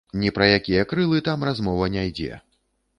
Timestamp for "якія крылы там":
0.57-1.47